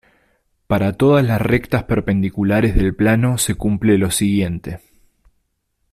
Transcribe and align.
Para 0.65 0.93
todas 0.93 1.23
las 1.23 1.39
rectas 1.39 1.83
perpendiculares 1.83 2.73
del 2.75 2.95
plano 2.95 3.37
se 3.37 3.53
cumple 3.53 3.99
lo 3.99 4.09
siguiente. 4.09 4.79